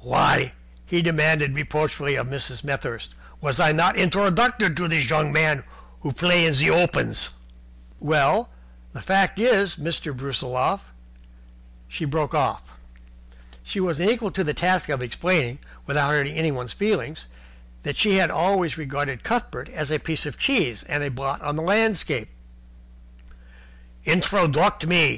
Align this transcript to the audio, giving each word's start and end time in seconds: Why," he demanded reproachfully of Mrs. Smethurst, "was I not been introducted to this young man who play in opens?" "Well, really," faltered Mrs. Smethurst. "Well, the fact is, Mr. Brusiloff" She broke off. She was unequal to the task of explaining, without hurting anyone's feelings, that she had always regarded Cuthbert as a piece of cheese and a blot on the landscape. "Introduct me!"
Why," 0.00 0.52
he 0.84 1.00
demanded 1.00 1.54
reproachfully 1.54 2.16
of 2.16 2.26
Mrs. 2.26 2.56
Smethurst, 2.64 3.10
"was 3.40 3.60
I 3.60 3.70
not 3.70 3.94
been 3.94 4.02
introducted 4.02 4.76
to 4.76 4.88
this 4.88 5.08
young 5.08 5.32
man 5.32 5.62
who 6.00 6.10
play 6.12 6.44
in 6.44 6.54
opens?" 6.70 7.30
"Well, 8.00 8.36
really," 8.36 8.46
faltered 8.46 8.48
Mrs. 8.48 8.48
Smethurst. 8.48 8.48
"Well, 8.48 8.50
the 8.94 9.00
fact 9.02 9.38
is, 9.38 9.76
Mr. 9.76 10.12
Brusiloff" 10.16 10.80
She 11.88 12.04
broke 12.04 12.34
off. 12.34 12.80
She 13.62 13.78
was 13.78 14.00
unequal 14.00 14.32
to 14.32 14.42
the 14.42 14.52
task 14.54 14.88
of 14.88 15.04
explaining, 15.04 15.60
without 15.86 16.10
hurting 16.10 16.34
anyone's 16.34 16.72
feelings, 16.72 17.26
that 17.84 17.96
she 17.96 18.16
had 18.16 18.28
always 18.32 18.76
regarded 18.76 19.22
Cuthbert 19.22 19.68
as 19.68 19.92
a 19.92 20.00
piece 20.00 20.26
of 20.26 20.36
cheese 20.36 20.82
and 20.88 21.04
a 21.04 21.12
blot 21.12 21.40
on 21.42 21.54
the 21.54 21.62
landscape. 21.62 22.30
"Introduct 24.04 24.84
me!" 24.88 25.14